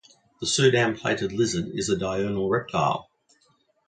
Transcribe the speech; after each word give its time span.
The 0.39 0.47
Sudan 0.47 0.97
Plated 0.97 1.31
lizard 1.31 1.65
is 1.75 1.87
a 1.87 1.95
diurnal 1.95 2.49
reptile. 2.49 3.07